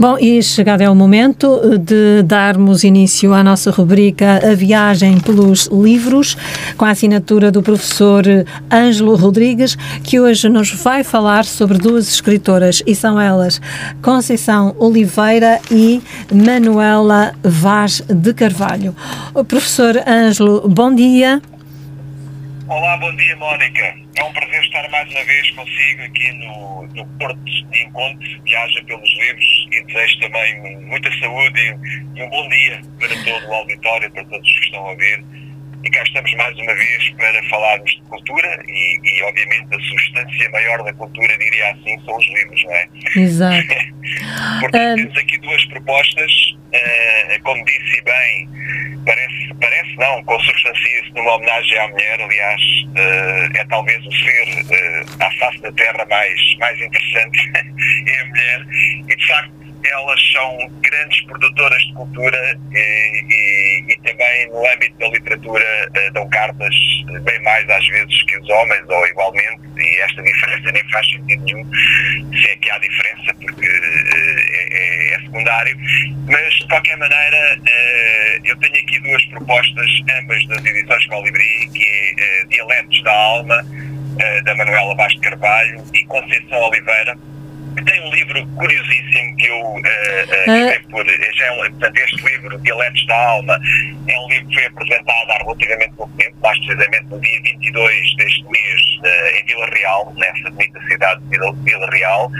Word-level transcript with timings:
Bom, 0.00 0.16
e 0.18 0.42
chegado 0.42 0.80
é 0.80 0.88
o 0.88 0.94
momento 0.94 1.60
de 1.78 2.22
darmos 2.22 2.84
início 2.84 3.34
à 3.34 3.44
nossa 3.44 3.70
rubrica 3.70 4.40
A 4.50 4.54
Viagem 4.54 5.20
pelos 5.20 5.66
Livros, 5.66 6.38
com 6.78 6.86
a 6.86 6.90
assinatura 6.92 7.52
do 7.52 7.62
professor 7.62 8.24
Ângelo 8.72 9.14
Rodrigues, 9.14 9.76
que 10.02 10.18
hoje 10.18 10.48
nos 10.48 10.72
vai 10.72 11.04
falar 11.04 11.44
sobre 11.44 11.76
duas 11.76 12.08
escritoras, 12.08 12.82
e 12.86 12.94
são 12.94 13.20
elas 13.20 13.60
Conceição 14.00 14.74
Oliveira 14.78 15.60
e 15.70 16.00
Manuela 16.32 17.34
Vaz 17.42 18.02
de 18.08 18.32
Carvalho. 18.32 18.96
O 19.34 19.44
professor 19.44 20.02
Ângelo, 20.08 20.66
bom 20.66 20.94
dia. 20.94 21.42
Olá, 22.70 22.96
bom 22.98 23.12
dia, 23.16 23.34
Mónica. 23.34 23.96
É 24.14 24.22
um 24.22 24.32
prazer 24.32 24.62
estar 24.62 24.88
mais 24.90 25.10
uma 25.10 25.24
vez 25.24 25.50
consigo 25.50 26.04
aqui 26.04 26.32
no, 26.34 26.86
no 26.86 27.04
Porto 27.18 27.36
de 27.42 27.82
Encontro. 27.82 28.42
Viaja 28.44 28.84
pelos 28.84 29.12
livros 29.18 29.66
e 29.72 29.84
desejo 29.86 30.20
também 30.20 30.78
muita 30.86 31.10
saúde 31.18 31.58
e, 31.58 32.16
e 32.16 32.22
um 32.22 32.30
bom 32.30 32.48
dia 32.48 32.80
para 33.00 33.08
todo 33.24 33.48
o 33.48 33.54
auditório, 33.54 34.08
para 34.12 34.24
todos 34.26 34.52
que 34.60 34.66
estão 34.66 34.86
a 34.86 34.90
ouvir. 34.92 35.24
E 35.82 35.90
cá 35.90 36.02
estamos 36.02 36.32
mais 36.34 36.56
uma 36.58 36.74
vez 36.74 37.10
para 37.10 37.42
falarmos 37.48 37.90
de 37.90 38.02
cultura 38.02 38.62
e, 38.68 39.00
e, 39.02 39.22
obviamente, 39.22 39.74
a 39.74 39.80
substância 39.80 40.50
maior 40.50 40.82
da 40.84 40.92
cultura, 40.92 41.38
diria 41.38 41.70
assim, 41.70 41.98
são 42.04 42.16
os 42.16 42.26
livros, 42.28 42.64
não 42.64 42.72
é? 42.72 42.88
Exato. 43.16 43.66
Portanto, 44.60 44.96
temos 44.96 45.18
aqui 45.18 45.38
duas 45.38 45.64
propostas, 45.66 46.32
uh, 46.74 47.42
como 47.42 47.64
disse 47.64 48.02
bem, 48.02 48.48
parece, 49.06 49.54
parece 49.58 49.96
não, 49.96 50.22
consubstancia-se 50.24 51.12
numa 51.14 51.36
homenagem 51.36 51.78
à 51.78 51.88
mulher, 51.88 52.20
aliás, 52.20 52.62
uh, 52.88 53.56
é 53.56 53.64
talvez 53.70 54.04
o 54.04 54.12
ser 54.12 54.44
uh, 54.44 55.24
à 55.24 55.30
face 55.32 55.62
da 55.62 55.72
Terra 55.72 56.04
mais, 56.10 56.56
mais 56.58 56.80
interessante, 56.80 57.38
é 57.56 58.20
a 58.20 58.24
mulher, 58.26 58.66
e 59.08 59.16
de 59.16 59.26
facto 59.26 59.59
elas 59.84 60.32
são 60.32 60.70
grandes 60.80 61.20
produtoras 61.22 61.82
de 61.82 61.92
cultura 61.94 62.58
e, 62.72 63.24
e, 63.30 63.92
e 63.92 63.96
também 63.98 64.48
no 64.48 64.66
âmbito 64.72 64.98
da 64.98 65.08
literatura 65.08 65.64
uh, 65.88 66.12
dão 66.12 66.28
cartas 66.30 66.74
bem 67.22 67.42
mais 67.42 67.68
às 67.68 67.86
vezes 67.88 68.22
que 68.24 68.38
os 68.38 68.48
homens 68.48 68.88
ou 68.88 69.06
igualmente 69.06 69.60
e 69.78 70.00
esta 70.00 70.22
diferença 70.22 70.72
nem 70.72 70.84
faz 70.90 71.10
sentido 71.10 71.44
nenhum 71.44 71.70
se 72.34 72.48
é 72.48 72.56
que 72.56 72.70
há 72.70 72.78
diferença 72.78 73.34
porque 73.34 73.68
uh, 73.68 74.40
é, 74.52 75.14
é, 75.14 75.20
secundário. 75.20 75.76
Mas 76.28 76.54
de 76.54 76.68
qualquer 76.68 76.96
maneira 76.96 77.58
eu 78.44 78.56
tenho 78.58 78.74
aqui 78.74 78.98
duas 79.00 79.24
propostas 79.26 79.90
ambas 80.18 80.46
das 80.46 80.64
edições 80.64 81.06
Colibri 81.06 81.70
que 81.72 81.84
é 82.18 82.44
Dialetos 82.46 83.02
da 83.02 83.12
Alma 83.12 83.64
da 84.44 84.54
Manuela 84.54 84.94
de 85.08 85.20
Carvalho 85.20 85.82
e 85.94 86.04
Conceição 86.04 86.58
Oliveira 86.58 87.16
tem 87.84 88.00
um 88.02 88.10
livro 88.10 88.46
curiosíssimo 88.56 89.36
que 89.36 89.46
eu 89.46 89.60
uh, 89.60 89.78
uh, 89.78 90.90
por. 90.90 91.06
Já 91.06 91.46
é 91.46 91.52
um, 91.52 91.56
portanto, 91.70 91.96
este 91.96 92.24
livro, 92.24 92.58
Dialetos 92.58 93.06
da 93.06 93.28
Alma, 93.28 93.60
é 94.08 94.18
um 94.18 94.28
livro 94.28 94.48
que 94.48 94.54
foi 94.54 94.66
apresentado 94.66 95.30
há 95.30 95.38
relativamente 95.38 95.92
pouco 95.96 96.12
tempo, 96.16 96.36
mais 96.42 96.58
precisamente 96.58 97.04
no 97.06 97.20
dia 97.20 97.40
22 97.42 98.16
deste 98.16 98.44
mês, 98.44 98.80
uh, 99.00 99.36
em 99.36 99.44
Vila 99.46 99.66
Real, 99.72 100.14
nessa 100.16 100.50
bonita 100.50 100.80
cidade 100.88 101.20
de 101.24 101.38
Vila 101.38 101.90
Real. 101.90 102.30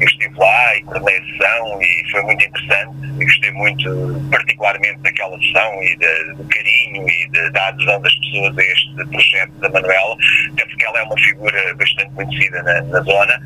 Eu 0.00 0.06
estive 0.06 0.34
lá 0.36 0.76
e 0.76 0.82
coordenei 0.82 1.18
a 1.18 1.24
sessão 1.24 1.82
e 1.82 2.10
foi 2.10 2.22
muito 2.22 2.44
interessante. 2.44 2.96
Eu 3.18 3.26
gostei 3.26 3.50
muito, 3.52 4.28
particularmente, 4.30 4.98
daquela 5.00 5.38
sessão 5.38 5.82
e 5.82 5.96
de, 5.96 6.34
do 6.34 6.44
carinho 6.44 7.08
e 7.08 7.28
de, 7.28 7.50
da 7.50 7.68
adesão 7.68 8.00
das 8.00 8.14
pessoas 8.14 8.58
a 8.58 8.62
este 8.62 8.94
projeto 8.94 9.52
da 9.60 9.68
Manuela, 9.68 10.16
até 10.52 10.64
porque 10.66 10.84
ela 10.84 11.00
é 11.00 11.02
uma 11.02 11.18
figura 11.18 11.74
bastante 11.74 12.10
conhecida 12.14 12.62
na, 12.62 12.82
na 12.82 13.00
zona. 13.00 13.40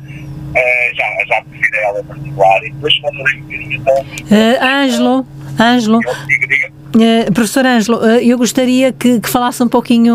Uh, 0.53 0.95
já, 0.95 1.25
já 1.25 1.41
prefiro 1.43 1.77
ela 1.77 1.99
em 1.99 2.03
particular 2.03 2.63
e 2.63 2.71
depois 2.71 2.97
falarei 2.97 3.39
um 3.39 3.41
bocadinho 3.41 3.73
então. 3.73 3.95
Uh, 3.95 4.63
Ângelo, 4.63 5.27
Ângelo. 5.59 5.99
Uh, 5.99 7.33
professor 7.33 7.65
Ângelo, 7.65 7.97
uh, 7.97 8.19
eu 8.19 8.37
gostaria 8.37 8.93
que, 8.93 9.19
que, 9.19 9.29
falasse 9.29 9.63
um 9.63 9.67
pouquinho, 9.67 10.13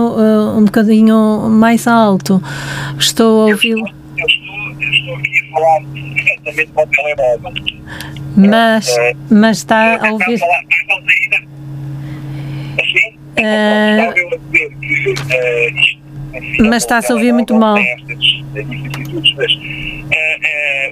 um 0.57 0.65
bocadinho 0.65 1.49
mais 1.51 1.87
alto. 1.87 2.41
Estou 2.99 3.49
a 3.49 3.51
ouvi-lo. 3.51 3.87
Eu, 3.87 3.93
eu, 4.19 4.91
estou 4.91 5.17
aqui 5.17 5.49
a 5.49 5.53
falar 5.53 5.81
diretamente 5.93 6.67
para 6.73 6.85
o 6.85 6.87
telemóvel. 6.87 7.53
Mas, 8.37 8.97
mas 9.29 9.59
está 9.59 10.07
a 10.07 10.13
ouvir. 10.13 10.39
Falar, 10.39 10.61
assim? 12.81 13.19
Uh, 13.39 13.95
está 13.99 14.09
a 14.09 14.13
dizer 14.13 14.71
que 14.81 15.81
isto 15.81 15.98
mas 16.61 16.83
está-se 16.83 17.13
a 17.13 17.15
ouvir 17.15 17.33
muito 17.33 17.55
mal. 17.55 17.77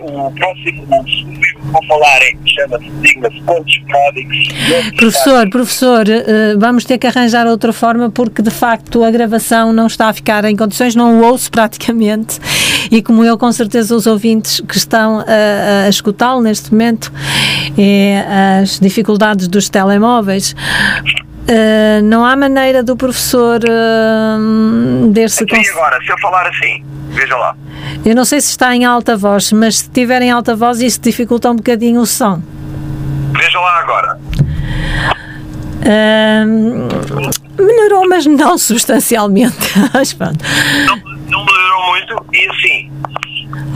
o 0.02 0.30
próximo 0.32 1.04
livro 1.04 1.40
que 1.40 1.66
vou 1.72 1.84
falar 1.86 2.22
é 2.22 2.32
que 2.32 2.50
chama-se 2.50 3.40
Contos 3.42 3.78
Pródigos. 3.88 4.48
Professor, 4.96 5.50
professor, 5.50 6.04
vamos 6.58 6.84
ter 6.84 6.98
que 6.98 7.06
arranjar 7.06 7.46
outra 7.46 7.72
forma 7.72 8.10
porque 8.10 8.42
de 8.42 8.50
facto 8.50 9.02
a 9.04 9.10
gravação 9.10 9.72
não 9.72 9.86
está 9.86 10.08
a 10.08 10.12
ficar 10.12 10.44
em 10.44 10.56
condições, 10.56 10.94
não 10.94 11.20
o 11.20 11.24
ouço 11.24 11.50
praticamente 11.50 12.38
e 12.90 13.02
como 13.02 13.24
eu, 13.24 13.36
com 13.36 13.50
certeza 13.52 13.94
os 13.94 14.06
ouvintes 14.06 14.60
que 14.60 14.76
estão 14.76 15.20
a, 15.20 15.86
a 15.86 15.88
escutá-lo 15.88 16.42
neste 16.42 16.72
momento, 16.72 17.12
é 17.78 18.60
as 18.62 18.78
dificuldades 18.78 19.48
dos 19.48 19.68
telemóveis. 19.68 20.54
Uh, 21.48 22.02
não 22.02 22.24
há 22.24 22.34
maneira 22.36 22.82
do 22.82 22.96
professor 22.96 23.60
uh, 23.62 25.12
ver-se... 25.12 25.44
Então, 25.44 25.60
e 25.60 25.68
agora, 25.68 26.00
se 26.02 26.10
eu 26.10 26.18
falar 26.18 26.48
assim, 26.48 26.84
veja 27.10 27.36
lá. 27.36 27.56
Eu 28.04 28.16
não 28.16 28.24
sei 28.24 28.40
se 28.40 28.50
está 28.50 28.74
em 28.74 28.84
alta 28.84 29.16
voz, 29.16 29.52
mas 29.52 29.78
se 29.78 29.90
tiver 29.90 30.22
em 30.22 30.30
alta 30.30 30.56
voz 30.56 30.80
isso 30.80 31.00
dificulta 31.00 31.50
um 31.50 31.56
bocadinho 31.56 32.00
o 32.00 32.06
som. 32.06 32.42
Veja 33.32 33.60
lá 33.60 33.78
agora. 33.78 34.18
Uh, 35.82 37.62
melhorou, 37.62 38.08
mas 38.08 38.26
não 38.26 38.58
substancialmente. 38.58 39.56
não, 39.78 40.96
não 41.28 41.44
melhorou 41.44 41.86
muito 41.90 42.26
e 42.32 42.48
assim, 42.50 42.90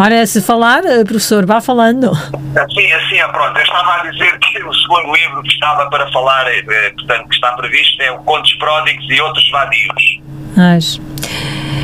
Ora, 0.03 0.27
se 0.27 0.41
falar, 0.41 0.83
eh, 0.87 1.05
professor, 1.05 1.45
vá 1.45 1.61
falando. 1.61 2.15
Sim, 2.15 2.93
assim, 2.95 3.19
é 3.19 3.29
pronto. 3.29 3.55
Eu 3.55 3.63
estava 3.63 3.97
a 3.97 4.11
dizer 4.11 4.39
que 4.39 4.63
o 4.63 4.73
segundo 4.73 5.15
livro 5.15 5.43
que 5.43 5.51
estava 5.51 5.91
para 5.91 6.11
falar, 6.11 6.47
eh, 6.49 6.91
portanto, 6.97 7.29
que 7.29 7.35
está 7.35 7.53
previsto 7.53 8.01
é 8.01 8.11
o 8.11 8.19
Contos 8.21 8.51
Pródigos 8.55 9.05
e 9.11 9.21
Outros 9.21 9.51
Vadios. 9.51 10.21
Mas 10.57 10.99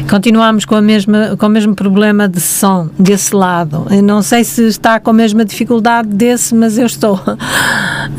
continuamos 0.08 0.64
com, 0.64 0.74
a 0.74 0.82
mesma, 0.82 1.36
com 1.38 1.46
o 1.46 1.48
mesmo 1.48 1.74
problema 1.74 2.28
de 2.28 2.40
som 2.40 2.88
desse 2.98 3.34
lado. 3.34 3.86
Eu 3.90 4.02
não 4.02 4.22
sei 4.22 4.44
se 4.44 4.66
está 4.66 4.98
com 5.00 5.10
a 5.10 5.12
mesma 5.12 5.44
dificuldade 5.44 6.08
desse, 6.08 6.54
mas 6.54 6.78
eu 6.78 6.86
estou. 6.86 7.14
Uh, 7.14 7.36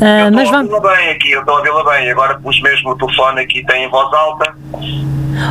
eu 0.00 0.42
estou 0.42 0.54
a 0.54 0.60
ouvi-la 0.60 0.80
bem 0.80 1.10
aqui, 1.10 1.30
eu 1.32 1.40
estou 1.40 1.54
a 1.54 1.58
ouvi-la 1.58 1.84
bem. 1.92 2.10
Agora 2.10 2.38
pus 2.38 2.60
mesmo 2.62 2.90
o 2.90 2.96
telefone 2.96 3.40
aqui, 3.40 3.64
tem 3.66 3.84
em 3.84 3.90
voz 3.90 4.12
alta. 4.12 4.54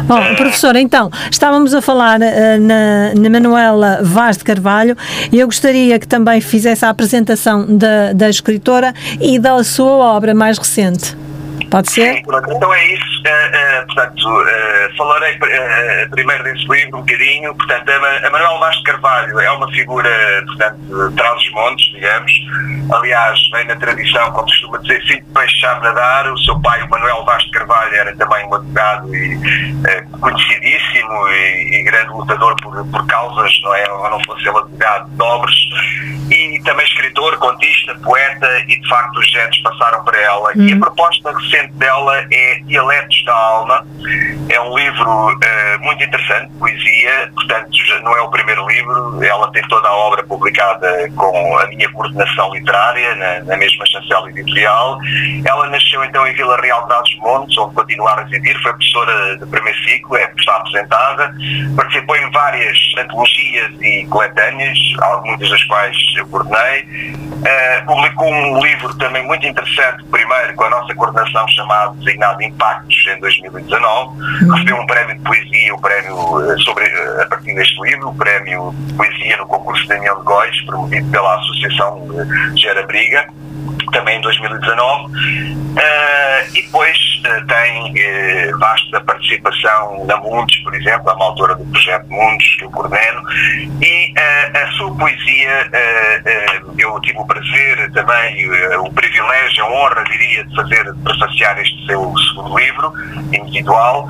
Bom, 0.05 0.19
uh, 0.19 0.35
professor, 0.35 0.75
então, 0.75 1.09
estávamos 1.31 1.73
a 1.73 1.81
falar 1.81 2.19
uh, 2.19 2.59
na, 2.59 3.13
na 3.15 3.29
Manuela 3.29 3.99
Vaz 4.01 4.37
de 4.37 4.43
Carvalho 4.43 4.95
e 5.31 5.39
eu 5.39 5.47
gostaria 5.47 5.97
que 5.99 6.07
também 6.07 6.41
fizesse 6.41 6.85
a 6.85 6.89
apresentação 6.89 7.65
da, 7.77 8.13
da 8.13 8.29
escritora 8.29 8.93
e 9.19 9.39
da 9.39 9.63
sua 9.63 10.13
obra 10.15 10.33
mais 10.33 10.57
recente. 10.57 11.26
Pode 11.69 11.91
ser? 11.91 12.15
Sim, 12.15 12.23
então 12.55 12.73
é 12.73 12.85
isso. 12.93 13.17
Uh, 13.17 13.81
uh, 13.81 13.85
portanto, 13.87 14.27
uh, 14.27 14.97
falarei 14.97 15.37
primeiro 16.11 16.43
desse 16.43 16.67
livro 16.67 16.97
um 16.97 17.01
bocadinho. 17.01 17.53
Portanto, 17.55 17.89
a, 17.89 18.27
a 18.27 18.29
Manuel 18.29 18.59
Vaz 18.59 18.75
de 18.77 18.83
Carvalho 18.83 19.39
é 19.39 19.51
uma 19.51 19.69
figura, 19.71 20.09
portanto, 20.47 21.13
traz 21.15 21.41
os 21.41 21.51
montes, 21.51 21.91
digamos. 21.91 22.31
Aliás, 22.93 23.39
vem 23.51 23.65
na 23.65 23.75
tradição, 23.75 24.31
como 24.31 24.45
costuma 24.45 24.77
dizer, 24.77 25.01
filho 25.05 25.23
de 25.23 25.33
peixe 25.33 25.65
nadar. 25.65 26.31
O 26.31 26.37
seu 26.39 26.59
pai, 26.61 26.81
o 26.83 26.89
Manuel 26.89 27.25
Vaz 27.25 27.43
de 27.43 27.51
Carvalho, 27.51 27.93
era 27.93 28.15
também 28.15 28.45
um 28.45 28.53
advogado 28.53 29.13
e 29.13 29.37
conhecidíssimo 30.21 31.27
e, 31.29 31.79
e, 31.79 31.83
grande 31.83 32.09
lutador 32.09 32.55
por, 32.61 32.85
por 32.87 33.05
causas, 33.07 33.51
não 33.63 33.75
é? 33.75 33.91
Ou 33.91 34.09
não 34.09 34.23
fosse 34.23 34.47
ele 34.47 34.57
advogado, 34.57 35.09
nobres. 35.17 35.55
E 36.29 36.61
também 36.63 36.86
contista, 37.67 37.95
poeta 38.03 38.63
e, 38.67 38.79
de 38.79 38.87
facto, 38.87 39.17
os 39.17 39.27
genes 39.29 39.57
passaram 39.61 40.03
para 40.03 40.19
ela. 40.19 40.51
Hum. 40.55 40.67
E 40.67 40.73
a 40.73 40.77
proposta 40.77 41.37
recente 41.37 41.73
dela 41.73 42.25
é 42.31 42.59
Dialetos 42.65 43.23
da 43.25 43.33
Alma. 43.33 43.87
É 44.49 44.61
um 44.61 44.77
livro 44.77 45.29
uh, 45.29 45.83
muito 45.83 46.03
interessante, 46.03 46.51
poesia, 46.57 47.31
portanto 47.33 47.67
não 48.03 48.15
é 48.15 48.21
o 48.21 48.29
primeiro 48.29 48.65
livro, 48.67 49.23
ela 49.23 49.51
tem 49.51 49.61
toda 49.67 49.87
a 49.87 49.93
obra 49.93 50.23
publicada 50.23 51.09
com 51.15 51.57
a 51.57 51.67
minha 51.67 51.89
coordenação 51.91 52.53
literária, 52.53 53.15
na, 53.15 53.39
na 53.41 53.57
mesma 53.57 53.85
chancela 53.85 54.29
editorial. 54.29 54.97
Ela 55.45 55.69
nasceu 55.69 56.03
então 56.03 56.25
em 56.27 56.33
Vila 56.33 56.59
Real 56.61 56.83
de 56.83 56.89
Dados 56.89 57.15
Montes, 57.17 57.57
onde 57.57 57.75
continua 57.75 58.11
a 58.11 58.23
residir, 58.23 58.57
foi 58.61 58.71
professora 58.73 59.37
de 59.37 59.45
primeiro 59.47 59.77
ciclo, 59.83 60.15
é 60.17 60.31
está 60.37 60.55
apresentada, 60.57 61.33
participou 61.75 62.15
em 62.15 62.31
várias 62.31 62.77
antologias 62.97 63.71
e 63.81 64.05
coletâneas, 64.09 64.77
muitas 65.25 65.49
das 65.49 65.63
quais 65.65 65.97
eu 66.15 66.27
coordenei. 66.27 66.83
Uh, 66.83 67.56
publicou 67.85 68.27
um 68.27 68.59
livro 68.63 68.93
também 68.97 69.25
muito 69.25 69.45
interessante, 69.45 70.03
primeiro 70.05 70.55
com 70.55 70.63
a 70.65 70.69
nossa 70.69 70.93
coordenação 70.95 71.45
um 71.45 71.47
chamado 71.49 71.95
designado 71.95 72.41
Impactos 72.41 73.05
em 73.07 73.19
2019. 73.19 74.17
Uhum. 74.43 74.53
Recebeu 74.53 74.75
um 74.77 74.85
prémio 74.85 75.15
de 75.15 75.21
poesia, 75.21 75.75
um 75.75 75.79
prémio 75.79 76.51
eh, 76.51 76.57
sobre, 76.59 76.85
eh, 76.85 77.23
a 77.23 77.25
partir 77.27 77.53
deste 77.55 77.81
livro, 77.81 78.09
o 78.09 78.15
prémio 78.15 78.73
de 78.75 78.93
poesia 78.93 79.37
no 79.37 79.47
concurso 79.47 79.87
Daniel 79.87 80.17
de 80.17 80.23
Góis, 80.23 80.61
promovido 80.65 81.09
pela 81.11 81.35
Associação 81.35 82.07
Gera 82.55 82.85
Briga 82.85 83.27
também 83.91 84.17
em 84.17 84.21
2019, 84.21 85.05
uh, 85.05 85.09
e 86.53 86.61
depois 86.61 86.97
uh, 87.19 87.45
tem 87.47 87.91
uh, 87.91 88.59
vasta 88.59 89.01
participação 89.01 90.05
na 90.05 90.17
Mundos, 90.17 90.55
por 90.57 90.73
exemplo, 90.75 91.09
a 91.09 91.23
autora 91.23 91.55
do 91.55 91.65
projeto 91.65 92.07
Mundos, 92.09 92.55
que 92.55 92.65
eu 92.65 92.71
coordeno, 92.71 93.21
e 93.81 94.13
a 94.17 94.67
sua 94.71 94.93
poesia, 94.95 95.69
eu 96.77 96.99
tive 97.01 97.19
o 97.19 97.25
prazer 97.25 97.91
também, 97.91 98.49
o 98.79 98.91
privilégio, 98.91 99.63
a 99.63 99.69
honra, 99.69 100.03
diria, 100.05 100.43
de 100.43 100.55
fazer, 100.55 100.91
de 100.91 100.99
prefaciar 101.03 101.59
este 101.59 101.85
seu 101.85 102.13
segundo 102.17 102.57
livro, 102.57 102.93
individual, 103.31 104.07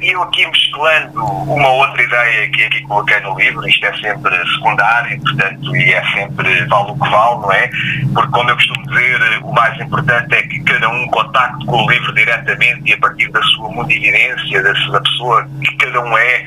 e 0.00 0.10
eu 0.10 0.22
aqui 0.22 0.46
mesclando 0.46 1.24
uma 1.24 1.68
outra 1.68 2.02
ideia 2.02 2.50
que 2.50 2.64
aqui 2.64 2.82
coloquei 2.82 3.20
no 3.20 3.38
livro, 3.38 3.68
isto 3.68 3.86
é 3.86 3.96
sempre 3.98 4.36
secundário, 4.54 5.20
portanto, 5.20 5.76
e 5.76 5.92
é 5.92 6.04
sempre 6.12 6.66
vale 6.66 6.90
o 6.90 6.94
que 6.94 7.10
vale, 7.10 7.40
não 7.40 7.52
é? 7.52 7.70
Porque 8.12 8.30
como 8.32 8.50
eu 8.50 8.56
costumo 8.56 8.73
dizer, 8.82 9.40
o 9.42 9.52
mais 9.52 9.78
importante 9.80 10.34
é 10.34 10.42
que 10.42 10.60
cada 10.64 10.88
um 10.88 11.06
contacte 11.08 11.64
com 11.66 11.84
o 11.84 11.90
livro 11.90 12.14
diretamente 12.14 12.82
e 12.84 12.92
a 12.92 12.98
partir 12.98 13.30
da 13.30 13.42
sua 13.42 13.68
mundividência, 13.70 14.62
da, 14.62 15.00
pessoa 15.00 15.46
que 15.64 15.76
cada 15.76 16.00
um 16.00 16.18
é, 16.18 16.46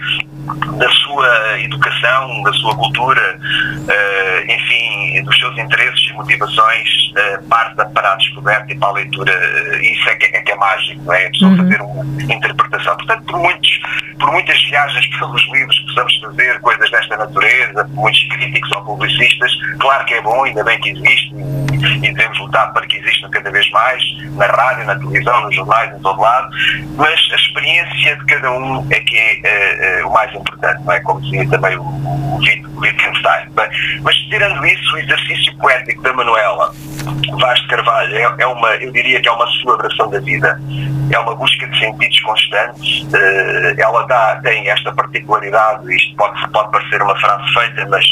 da 0.77 0.89
sua 0.89 1.59
educação, 1.59 2.43
da 2.43 2.53
sua 2.53 2.75
cultura, 2.75 3.39
uh, 3.39 4.51
enfim, 4.51 5.23
dos 5.23 5.37
seus 5.37 5.57
interesses 5.57 6.09
e 6.09 6.13
motivações, 6.13 6.89
uh, 7.11 7.43
parte 7.47 7.75
para 7.93 8.13
a 8.13 8.15
descoberta 8.15 8.71
e 8.71 8.77
para 8.77 8.89
a 8.89 8.91
leitura. 8.93 9.33
Isso 9.81 10.09
é 10.09 10.15
que 10.15 10.25
é, 10.35 10.41
que 10.41 10.51
é 10.51 10.55
mágico, 10.55 11.01
não 11.03 11.13
é? 11.13 11.27
A 11.27 11.29
pessoa 11.31 11.51
uhum. 11.51 11.57
fazer 11.57 11.81
uma 11.81 12.33
interpretação. 12.33 12.95
Portanto, 12.97 13.23
por, 13.25 13.39
muitos, 13.39 13.79
por 14.19 14.31
muitas 14.31 14.61
viagens 14.63 15.07
pelos 15.19 15.43
livros 15.51 15.79
que 15.79 15.85
possamos 15.87 16.19
fazer, 16.21 16.59
coisas 16.61 16.91
desta 16.91 17.17
natureza, 17.17 17.85
por 17.85 17.95
muitos 17.95 18.23
críticos 18.29 18.71
ou 18.71 18.85
publicistas, 18.85 19.51
claro 19.79 20.05
que 20.05 20.13
é 20.13 20.21
bom, 20.21 20.43
ainda 20.43 20.63
bem 20.63 20.79
que 20.79 20.89
existe 20.89 21.35
e 22.01 22.07
devemos 22.17 22.39
lutar 22.39 22.73
para 22.73 22.85
que 22.87 22.97
existam 22.97 23.29
cada 23.29 23.51
vez 23.51 23.69
mais, 23.69 24.03
na 24.35 24.47
rádio, 24.47 24.85
na 24.85 24.95
televisão, 24.95 25.41
nos 25.41 25.55
jornais, 25.55 25.95
em 25.95 25.99
todo 25.99 26.19
lado, 26.19 26.49
mas 26.95 27.29
a 27.31 27.35
experiência 27.35 28.15
de 28.17 28.25
cada 28.25 28.51
um 28.51 28.85
é 28.91 28.99
que 28.99 29.17
é 29.17 30.01
uh, 30.01 30.05
uh, 30.05 30.09
o 30.09 30.13
mais 30.13 30.33
importante, 30.33 30.83
não 30.83 30.93
é? 30.93 30.99
Como 31.01 31.21
dizia 31.21 31.47
também 31.49 31.77
o, 31.77 31.83
o, 31.83 32.39
Wittgenstein. 32.77 33.49
Mas, 34.01 34.15
tirando 34.29 34.65
isso, 34.65 34.95
o 34.95 34.97
exercício 34.99 35.55
poético 35.57 36.01
da 36.01 36.13
Manuela 36.13 36.71
Vaz 37.39 37.59
de 37.61 37.67
Carvalho 37.67 38.15
é, 38.15 38.35
é, 38.39 38.47
uma, 38.47 38.69
eu 38.75 38.91
diria 38.91 39.21
que 39.21 39.27
é 39.27 39.31
uma 39.31 39.47
celebração 39.61 40.09
da 40.09 40.19
vida, 40.19 40.59
é 41.11 41.19
uma 41.19 41.35
busca 41.35 41.67
de 41.67 41.79
sentidos 41.79 42.19
constantes, 42.21 43.03
uh, 43.03 43.79
ela 43.79 44.05
dá, 44.07 44.39
tem 44.43 44.69
esta 44.69 44.91
particularidade, 44.93 45.93
isto 45.93 46.15
pode, 46.15 46.49
pode 46.49 46.71
parecer 46.71 47.01
uma 47.01 47.17
frase 47.19 47.53
feita, 47.53 47.85
mas 47.89 48.05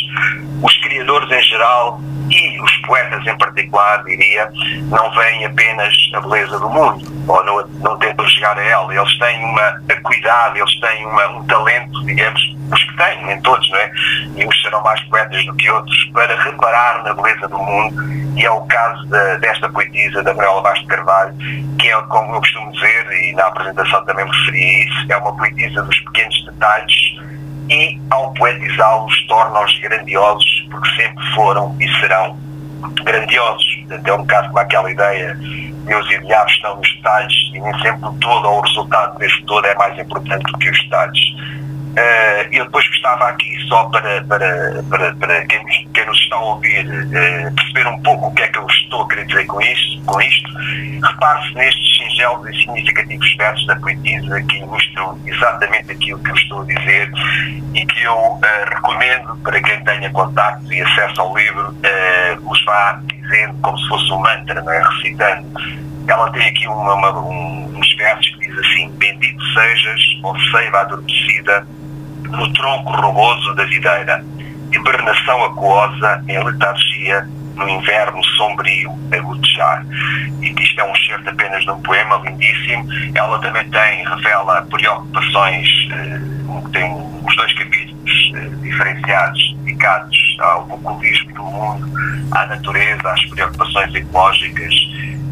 os 0.62 0.78
criadores 0.78 1.32
em 1.32 1.44
geral 1.44 2.00
e 2.30 2.60
os 2.60 2.76
poetas 2.78 3.26
em 3.26 3.38
particular, 3.38 3.95
diria, 4.04 4.52
não 4.84 5.12
veem 5.12 5.46
apenas 5.46 5.94
a 6.14 6.22
beleza 6.22 6.60
do 6.60 6.70
mundo, 6.70 7.06
ou 7.28 7.44
não, 7.44 7.68
não 7.80 7.98
tentam 7.98 8.28
chegar 8.28 8.58
a 8.58 8.64
ela, 8.64 8.94
eles 8.94 9.20
têm 9.20 9.44
uma 9.44 9.82
acuidade, 9.90 10.60
eles 10.60 10.80
têm 10.80 11.06
uma, 11.06 11.28
um 11.28 11.44
talento, 11.46 12.06
digamos, 12.06 12.56
os 12.72 12.84
que 12.84 12.98
têm, 12.98 13.26
nem 13.26 13.42
todos, 13.42 13.70
não 13.70 13.78
é? 13.78 13.92
E 14.36 14.46
uns 14.46 14.62
serão 14.62 14.82
mais 14.82 15.02
poetas 15.04 15.46
do 15.46 15.54
que 15.56 15.70
outros, 15.70 16.04
para 16.14 16.42
reparar 16.44 17.04
na 17.04 17.14
beleza 17.14 17.48
do 17.48 17.58
mundo, 17.58 18.04
e 18.36 18.46
é 18.46 18.52
o 18.52 18.62
caso 18.62 19.06
de, 19.08 19.38
desta 19.38 19.70
poetisa, 19.70 20.24
da 20.24 20.34
Manuela 20.34 20.62
Bastos 20.62 20.82
de 20.82 20.88
Carvalho, 20.88 21.36
que 21.80 21.90
é, 21.90 22.02
como 22.04 22.36
eu 22.36 22.40
costumo 22.40 22.72
dizer, 22.72 23.12
e 23.12 23.34
na 23.34 23.46
apresentação 23.46 24.06
também 24.06 24.26
me 24.26 24.32
referi 24.32 24.64
a 24.64 24.84
isso, 24.84 25.12
é 25.12 25.18
uma 25.18 25.36
poetisa 25.36 25.82
dos 25.84 26.00
pequenos 26.00 26.46
detalhes, 26.46 27.16
e 27.70 28.00
ao 28.12 28.34
poetizá-los 28.34 29.26
torna-os 29.28 29.80
grandiosos, 29.80 30.68
porque 30.70 30.90
sempre 31.02 31.26
foram 31.34 31.76
e 31.80 31.88
serão 32.00 32.38
grandiosos. 33.04 33.75
Portanto, 33.88 34.08
é 34.08 34.14
um 34.14 34.18
bocado 34.18 34.48
como 34.48 34.60
aquela 34.60 34.92
ideia 34.92 35.38
meus 35.86 36.12
ideais 36.12 36.52
estão 36.52 36.78
nos 36.78 36.96
detalhes 36.96 37.34
e 37.54 37.60
nem 37.60 37.80
sempre 37.80 38.10
o 38.10 38.14
todo 38.14 38.48
ou 38.48 38.58
o 38.58 38.62
resultado 38.62 39.18
desse 39.20 39.42
todo 39.44 39.66
é 39.66 39.76
mais 39.76 39.98
importante 40.00 40.52
do 40.52 40.58
que 40.58 40.70
os 40.70 40.84
detalhes. 40.84 41.36
Uh, 41.96 42.44
eu 42.52 42.66
depois 42.66 42.86
gostava 42.90 43.30
aqui, 43.30 43.58
só 43.70 43.86
para, 43.86 44.22
para, 44.26 44.84
para, 44.90 45.16
para 45.16 45.46
quem, 45.46 45.66
quem 45.94 46.06
nos 46.06 46.20
está 46.20 46.36
a 46.36 46.42
ouvir, 46.42 46.86
uh, 46.86 47.56
perceber 47.56 47.88
um 47.88 48.02
pouco 48.02 48.28
o 48.28 48.34
que 48.34 48.44
é 48.44 48.48
que 48.50 48.58
eu 48.58 48.68
estou 48.68 49.04
a 49.04 49.08
querer 49.08 49.26
dizer 49.26 49.46
com 49.46 49.62
isto. 49.62 50.04
Com 50.04 50.22
isto. 50.22 50.52
Repare-se 51.02 51.56
nestes 51.56 51.98
singelos 51.98 52.50
e 52.50 52.60
significativos 52.60 53.36
versos 53.38 53.66
da 53.68 53.78
poetisa 53.78 54.42
que 54.42 54.58
ilustram 54.58 55.18
exatamente 55.26 55.94
aquilo 55.94 56.20
que 56.20 56.32
eu 56.32 56.36
estou 56.36 56.62
a 56.64 56.66
dizer 56.66 57.10
e 57.74 57.86
que 57.86 58.04
eu 58.04 58.14
uh, 58.14 58.42
recomendo 58.68 59.38
para 59.38 59.62
quem 59.62 59.82
tenha 59.86 60.10
contato 60.10 60.74
e 60.74 60.82
acesso 60.82 61.22
ao 61.22 61.38
livro, 61.38 61.74
os 62.44 62.66
vá 62.66 63.00
dizendo 63.06 63.54
como 63.62 63.78
se 63.78 63.88
fosse 63.88 64.12
um 64.12 64.20
mantra, 64.20 64.62
não 64.62 64.74
é? 64.74 64.82
recitando. 64.82 65.48
Ela 66.08 66.30
tem 66.34 66.50
aqui 66.50 66.68
uma, 66.68 66.94
uma, 66.94 67.20
um, 67.20 67.74
uns 67.78 67.96
versos 67.96 68.36
que 68.36 68.48
diz 68.48 68.60
assim: 68.60 68.90
Bendito 68.98 69.44
sejas, 69.54 70.02
ó 70.24 70.36
seiva 70.52 70.82
adormecida 70.82 71.66
no 72.30 72.52
tronco 72.54 72.92
rugoso 72.92 73.54
da 73.56 73.64
videira, 73.66 74.24
hibernação 74.72 75.46
aquosa 75.46 76.24
em 76.28 76.44
letargia 76.44 77.28
no 77.56 77.70
inverno 77.70 78.24
sombrio 78.24 78.92
a 79.12 79.20
gotejar. 79.20 79.86
E 80.42 80.54
isto 80.62 80.80
é 80.80 80.84
um 80.84 80.96
certo 80.96 81.30
apenas 81.30 81.64
de 81.64 81.72
um 81.72 81.82
poema 81.82 82.18
lindíssimo. 82.18 82.86
Ela 83.16 83.40
também 83.40 83.70
tem, 83.70 84.06
revela 84.06 84.62
preocupações, 84.64 85.68
eh, 85.92 86.20
tem 86.72 86.92
os 87.26 87.36
dois 87.36 87.54
capítulos 87.54 88.32
eh, 88.36 88.50
diferenciados, 88.62 89.56
dedicados 89.60 90.38
ao 90.40 90.66
bucolismo 90.66 91.34
do 91.34 91.44
mundo, 91.44 91.90
à 92.32 92.46
natureza, 92.48 93.10
às 93.10 93.26
preocupações 93.26 93.96
ecológicas. 93.96 94.74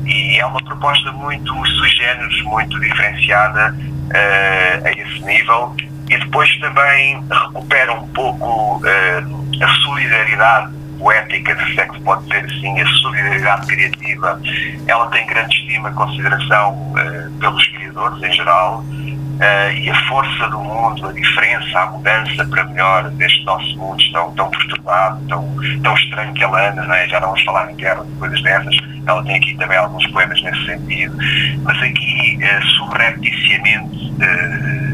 E 0.06 0.40
é 0.40 0.46
uma 0.46 0.64
proposta 0.64 1.12
muito 1.12 1.54
sui 1.66 1.90
generis, 1.90 2.42
muito 2.44 2.80
diferenciada 2.80 3.76
eh, 4.14 4.82
a 4.86 4.92
esse 4.92 5.26
nível 5.26 5.76
e 6.10 6.18
depois 6.18 6.56
também 6.60 7.24
recupera 7.30 7.94
um 7.94 8.08
pouco 8.10 8.78
uh, 8.78 9.64
a 9.64 9.68
solidariedade 9.84 10.74
poética, 11.00 11.56
se 11.66 11.80
é 11.80 11.86
que 11.86 12.02
pode 12.02 12.24
dizer 12.24 12.46
assim, 12.46 12.80
a 12.80 12.88
solidariedade 12.88 13.68
criativa. 13.68 14.42
Ela 14.88 15.08
tem 15.08 15.26
grande 15.28 15.56
estima 15.56 15.90
e 15.90 15.94
consideração 15.94 16.72
uh, 16.72 17.40
pelos 17.40 17.68
criadores 17.68 18.24
em 18.24 18.32
geral 18.32 18.80
uh, 18.80 19.72
e 19.76 19.90
a 19.90 20.08
força 20.08 20.48
do 20.50 20.60
mundo, 20.60 21.08
a 21.08 21.14
diferença, 21.14 21.80
a 21.80 21.86
mudança 21.88 22.46
para 22.46 22.64
melhor 22.66 23.10
deste 23.12 23.44
nosso 23.44 23.78
mundo 23.78 24.04
tão, 24.12 24.34
tão 24.34 24.50
perturbado, 24.50 25.22
tão, 25.28 25.56
tão 25.84 25.94
estranho 25.96 26.34
que 26.34 26.44
ela 26.44 26.70
anda, 26.70 26.84
não 26.84 26.94
é? 26.94 27.08
já 27.08 27.20
não 27.20 27.30
vamos 27.30 27.44
falar 27.44 27.72
em 27.72 27.76
guerra, 27.76 28.04
de 28.04 28.12
coisas 28.14 28.42
dessas. 28.42 28.76
Ela 29.06 29.24
tem 29.26 29.36
aqui 29.36 29.56
também 29.58 29.78
alguns 29.78 30.08
poemas 30.08 30.42
nesse 30.42 30.66
sentido, 30.66 31.18
mas 31.64 31.78
aqui 31.82 32.40
uh, 32.42 32.66
subrepticiamente. 32.78 34.14
Uh, 34.14 34.93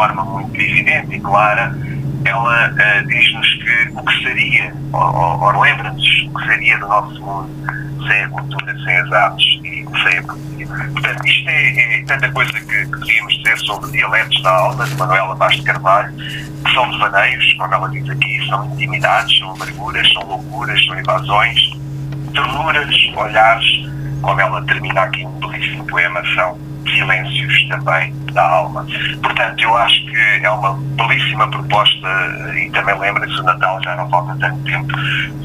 forma 0.00 0.24
muito 0.24 0.58
evidente 0.58 1.14
e 1.14 1.20
clara, 1.20 1.76
ela 2.24 2.70
uh, 2.70 3.06
diz-nos 3.06 3.54
que 3.54 3.90
o 3.94 4.02
que 4.02 4.22
seria, 4.22 4.74
ou, 4.94 5.14
ou, 5.14 5.42
ou 5.42 5.60
lembra-nos 5.60 6.22
o 6.22 6.38
que 6.38 6.46
seria 6.46 6.78
do 6.78 6.88
nosso 6.88 7.20
mundo 7.20 7.50
sem 8.08 8.24
a 8.24 8.28
cultura, 8.30 8.74
sem 8.82 8.96
as 8.96 9.12
artes 9.12 9.60
e 9.62 9.86
sem 10.02 10.18
a 10.18 10.22
poesia. 10.22 10.66
Portanto, 10.92 11.26
isto 11.26 11.48
é, 11.50 11.98
é 11.98 12.04
tanta 12.06 12.30
coisa 12.32 12.52
que, 12.52 12.86
podíamos 12.86 13.34
dizer 13.36 13.58
sobre 13.58 13.90
dialetos 13.90 14.42
da 14.42 14.50
alma, 14.50 14.86
de 14.86 14.94
Manuela 14.94 15.34
Vaz 15.34 15.56
de 15.56 15.62
Carvalho, 15.64 16.12
que 16.16 16.72
são 16.72 16.90
devaneios, 16.90 17.52
como 17.58 17.74
ela 17.74 17.90
diz 17.90 18.08
aqui, 18.08 18.46
são 18.48 18.64
intimidades, 18.72 19.38
são 19.38 19.50
amarguras, 19.50 20.10
são 20.14 20.24
loucuras, 20.24 20.82
são 20.86 20.98
invasões, 20.98 21.78
ternuras, 22.32 22.94
olhares, 23.16 23.66
como 24.22 24.40
ela 24.40 24.62
termina 24.64 25.02
aqui 25.02 25.26
um 25.26 25.40
belíssimo 25.40 25.86
poema, 25.86 26.22
são 26.34 26.69
silêncios 26.88 27.68
também 27.68 28.14
da 28.32 28.42
alma. 28.42 28.86
Portanto, 29.22 29.62
eu 29.62 29.76
acho 29.76 30.06
que 30.06 30.16
é 30.42 30.50
uma 30.50 30.74
belíssima 30.96 31.48
proposta 31.48 32.08
e 32.54 32.70
também 32.70 32.98
lembra-se 32.98 33.38
o 33.40 33.42
Natal, 33.42 33.82
já 33.82 33.96
não 33.96 34.08
falta 34.08 34.36
tanto 34.40 34.62
tempo, 34.64 34.92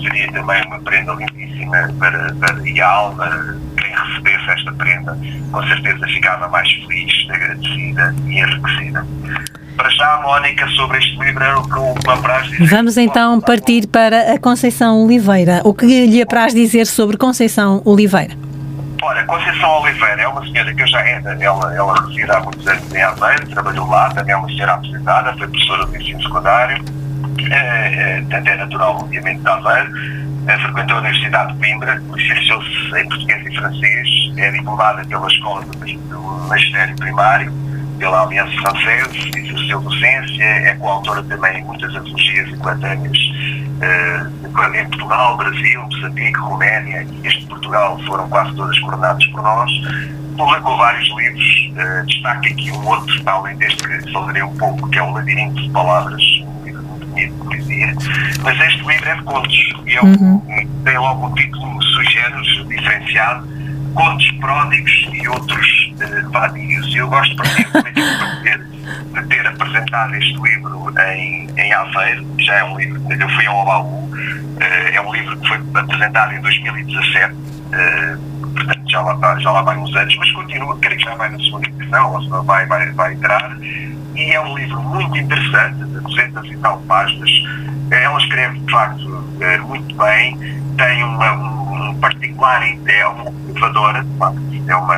seria 0.01 0.31
também 0.31 0.61
uma 0.67 0.79
prenda 0.79 1.13
lindíssima 1.13 1.89
para, 1.99 2.33
para 2.35 2.69
e 2.69 2.81
a 2.81 2.87
alma, 2.87 3.57
quem 3.77 3.91
recebesse 3.95 4.51
esta 4.51 4.71
prenda, 4.73 5.17
com 5.51 5.67
certeza 5.67 6.05
ficava 6.07 6.47
mais 6.47 6.71
feliz, 6.71 7.27
agradecida 7.29 8.15
e 8.25 8.39
enriquecida. 8.39 9.05
Para 9.75 9.89
já, 9.89 10.21
Mónica, 10.23 10.67
sobre 10.69 10.99
este 10.99 11.19
livro 11.19 11.43
era 11.43 11.59
o 11.59 11.63
que 11.67 12.07
me 12.07 12.13
apraz 12.13 12.49
dizer. 12.49 12.65
Vamos 12.67 12.97
então 12.97 13.41
partir 13.41 13.87
para 13.87 14.33
a 14.33 14.39
Conceição 14.39 15.03
Oliveira. 15.03 15.61
O 15.65 15.73
que 15.73 16.05
lhe 16.05 16.21
apraz 16.21 16.53
dizer 16.53 16.85
sobre 16.85 17.17
Conceição 17.17 17.81
Oliveira? 17.83 18.44
Olha, 19.05 19.23
Conceição 19.25 19.69
Oliveira 19.81 20.23
é 20.23 20.27
uma 20.27 20.41
senhora 20.41 20.73
que 20.73 20.81
eu 20.81 20.87
já 20.87 20.99
é, 20.99 21.21
ela, 21.39 21.75
ela 21.75 21.93
reside 22.07 22.31
há 22.31 22.39
muitos 22.39 22.65
anos 22.65 22.91
em 22.91 23.03
Aveiro, 23.03 23.47
trabalhou 23.49 23.87
lá, 23.87 24.09
também 24.09 24.33
é 24.33 24.35
uma 24.35 24.47
senhora 24.47 24.73
aposentada, 24.73 25.31
foi 25.37 25.47
professora 25.47 25.85
de 25.85 25.97
ensino 25.97 26.23
secundário, 26.23 26.83
é, 27.51 28.23
é 28.31 28.55
natural, 28.55 28.97
obviamente, 29.01 29.41
de 29.41 29.47
Aveiro, 29.47 29.91
é, 30.47 30.57
frequentou 30.57 30.97
a 30.97 30.99
Universidade 31.01 31.53
de 31.53 31.59
Coimbra, 31.59 32.01
licenciou-se 32.15 32.99
em 32.99 33.07
português 33.07 33.45
e 33.45 33.55
francês, 33.55 34.07
é 34.37 34.51
diplomada 34.51 35.05
pela 35.05 35.27
Escola 35.27 35.63
do 35.63 36.47
Magistério 36.49 36.95
Primário, 36.95 37.53
pela 37.99 38.23
Aliança 38.23 38.59
Francesa, 38.59 39.37
exerceu 39.37 39.81
docência, 39.81 40.43
é 40.43 40.73
coautora 40.79 41.21
também 41.21 41.61
de 41.61 41.67
muitas 41.67 41.95
antologias 41.95 42.49
e 42.49 42.57
coletâneas 42.57 43.17
uh, 43.85 44.75
em 44.75 44.85
Portugal, 44.89 45.37
Brasil, 45.37 45.81
Moçambique, 45.81 46.39
Roménia 46.39 47.03
e 47.03 47.27
este 47.27 47.45
Portugal 47.45 47.99
foram 48.05 48.27
quase 48.29 48.53
todas 48.55 48.77
coordenadas 48.79 49.25
por 49.27 49.41
nós. 49.41 49.71
Publicou 50.37 50.77
vários 50.77 51.07
livros, 51.17 51.71
uh, 51.71 52.05
destaque 52.05 52.49
aqui 52.49 52.71
um 52.71 52.87
outro, 52.87 53.21
além 53.25 53.55
deste 53.57 53.87
que 53.87 54.11
falarei 54.11 54.43
um 54.43 54.57
pouco, 54.57 54.89
que 54.89 54.99
é 54.99 55.03
o 55.03 55.11
Labirinto 55.11 55.61
de 55.61 55.69
Palavras, 55.69 56.23
um 56.41 56.65
livro 56.65 56.83
muito 56.83 57.05
bonito 57.07 57.33
de 57.33 57.43
poesia. 57.43 57.95
Mas 58.43 58.59
este 58.59 58.83
livro 58.85 59.09
é 59.09 59.15
de 59.15 59.23
contos 59.23 59.73
e 59.85 59.93
é 59.93 60.01
um, 60.01 60.11
uhum. 60.11 60.41
tem 60.83 60.97
logo 60.97 61.27
o 61.27 61.35
título 61.35 61.81
sui 61.83 62.05
generis, 62.05 62.67
diferenciado, 62.67 63.47
contos 63.93 64.29
pródigos 64.31 65.09
e 65.13 65.27
outros 65.27 65.84
uh, 66.01 66.29
vadios. 66.31 66.95
Eu 66.95 67.07
gosto 67.07 67.35
particularmente 67.35 68.05
de 69.13 69.23
ter, 69.27 69.47
apresentado 69.47 70.15
este 70.15 70.35
livro 70.41 70.93
em, 70.99 71.49
em 71.57 71.73
Aveiro, 71.73 72.25
já 72.39 72.55
é 72.55 72.63
um 72.63 72.77
livro, 72.77 73.01
eu 73.11 73.29
fui 73.29 73.47
ao 73.47 73.65
baú, 73.65 74.03
uh, 74.05 74.93
é 74.93 75.01
um 75.01 75.13
livro 75.13 75.37
que 75.39 75.47
foi 75.47 75.57
apresentado 75.73 76.33
em 76.33 76.41
2017, 76.41 77.33
uh, 77.33 77.37
eh, 77.73 78.17
portanto 78.53 78.89
já 78.89 79.01
lá, 79.01 79.39
já 79.39 79.51
lá 79.51 79.61
vai 79.61 79.77
uns 79.77 79.95
anos, 79.95 80.15
mas 80.17 80.31
continua, 80.31 80.77
creio 80.79 80.97
que 80.97 81.05
já 81.05 81.15
vai 81.15 81.29
na 81.29 81.37
segunda 81.39 81.67
edição, 81.67 82.13
ou 82.13 82.21
se 82.21 82.29
vai, 82.45 82.65
vai, 82.65 82.91
vai 82.91 83.13
entrar, 83.13 83.57
e 83.61 84.31
é 84.31 84.41
um 84.41 84.55
livro 84.55 84.81
muito 84.81 85.17
interessante, 85.17 85.83
de 85.83 85.99
200 85.99 86.51
e 86.51 86.57
tal 86.57 86.79
páginas, 86.81 87.31
ela 87.91 88.17
escreve 88.19 88.59
de 88.59 88.71
facto 88.71 89.07
muito 89.67 89.95
bem, 89.95 90.37
tem 90.77 91.03
uma, 91.03 91.31
um 91.33 91.99
particular, 91.99 92.61
é 92.63 93.07
uma 93.07 93.45
inovadora, 93.65 94.03
de 94.03 94.17
facto, 94.17 94.41
é 94.67 94.75
uma 94.75 94.97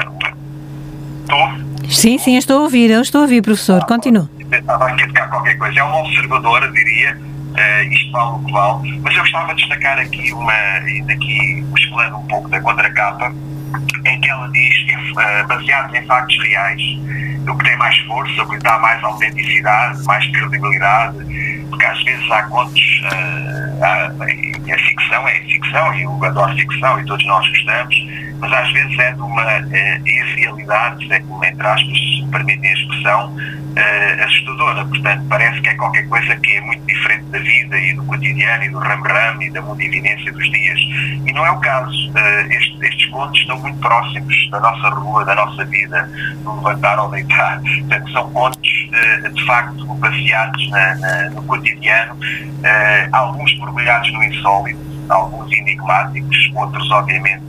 Estou? 1.27 1.89
Sim, 1.89 2.17
sim, 2.17 2.38
estou 2.38 2.60
a 2.60 2.62
ouvir, 2.63 2.89
eu 2.89 3.01
estou 3.01 3.19
a 3.19 3.22
ouvir, 3.24 3.41
professor. 3.41 3.81
Ah, 3.84 3.86
Continua. 3.86 4.29
Estava 4.50 4.88
aqui 4.88 5.03
a 5.03 5.07
tocar 5.07 5.29
qualquer 5.29 5.57
coisa. 5.57 5.79
É 5.79 5.84
uma 5.84 6.00
observadora, 6.00 6.72
diria, 6.72 7.17
uh, 7.17 7.93
isto 7.93 8.12
vale 8.13 8.31
o 8.31 8.39
que 8.46 8.51
vale, 8.53 9.00
mas 9.03 9.13
eu 9.13 9.22
gostava 9.22 9.53
de 9.53 9.62
destacar 9.62 10.00
aqui 10.00 10.31
uma, 10.31 10.53
ainda 10.53 11.12
aqui 11.12 11.65
musculando 11.69 12.17
um 12.17 12.27
pouco 12.27 12.48
da 12.48 12.62
contracapa, 12.62 13.34
em 14.05 14.22
que 14.22 14.29
ela 14.29 14.50
diz, 14.51 14.74
uh, 15.12 15.48
baseado 15.48 15.93
em 15.96 16.05
factos 16.05 16.38
reais, 16.43 16.81
o 17.46 17.57
que 17.57 17.63
tem 17.65 17.77
mais 17.77 17.98
força, 18.00 18.43
o 18.43 18.48
que 18.48 18.57
dá 18.60 18.79
mais 18.79 19.03
autenticidade, 19.03 20.03
mais 20.05 20.25
credibilidade, 20.27 21.17
porque 21.69 21.86
às 21.86 22.01
vezes 22.05 22.31
há 22.31 22.43
contos, 22.43 22.81
uh, 23.00 23.84
a 23.84 24.77
ficção 24.80 25.27
é 25.27 25.36
ficção, 25.42 25.96
e 25.96 26.04
eu 26.04 26.24
adoro 26.24 26.56
ficção, 26.56 27.00
e 27.00 27.06
todos 27.06 27.25
nós 27.25 27.48
gostamos, 27.48 27.96
mas 28.39 28.54
às 28.54 28.72
vezes 28.72 29.00
é 29.00 29.12
de 29.13 29.22
uma 29.22 29.44
uh, 29.44 30.08
irrealidade, 30.08 31.13
é, 31.13 31.18
entre 31.18 31.68
aspas, 31.68 31.98
se 31.98 32.27
permitem 32.32 32.70
a 32.70 32.74
expressão, 32.74 33.36
uh, 33.77 34.24
assustadora. 34.24 34.86
Portanto, 34.86 35.24
parece 35.29 35.62
que 35.62 35.69
é 35.69 35.75
qualquer 35.75 36.07
coisa 36.07 36.36
que 36.38 36.51
é 36.53 36.62
muito 36.62 36.86
diferente 36.86 37.25
da 37.25 37.39
vida 37.39 37.79
e 37.79 37.93
do 37.93 38.03
cotidiano 38.03 38.63
e 38.63 38.69
do 38.69 38.79
ram-ram 38.79 39.41
e 39.41 39.50
da 39.51 39.62
mundivinência 39.62 40.31
dos 40.31 40.50
dias. 40.50 40.79
E 41.25 41.31
não 41.34 41.46
é 41.46 41.51
o 41.51 41.60
caso. 41.60 42.10
Uh, 42.10 42.51
estes, 42.51 42.81
estes 42.81 43.05
contos 43.07 43.39
estão 43.39 43.60
muito 43.60 43.79
próximos 43.79 44.50
da 44.50 44.60
nossa 44.60 44.89
rua, 44.89 45.25
da 45.25 45.36
nossa 45.36 45.63
vida, 45.65 46.10
do 46.43 46.55
levantar 46.55 47.00
ou 47.00 47.10
deitar. 47.10 47.62
Portanto, 47.62 48.12
são 48.12 48.31
contos, 48.31 48.89
uh, 48.89 49.29
de 49.34 49.46
facto, 49.46 49.86
baseados 49.96 50.69
na, 50.69 50.96
na, 50.96 51.29
no 51.31 51.43
cotidiano, 51.43 52.17
alguns 53.12 53.57
mergulhados 53.60 54.12
no 54.13 54.24
insólito, 54.24 54.79
alguns 55.10 55.51
enigmáticos, 55.51 56.51
outros, 56.55 56.89
obviamente, 56.91 57.41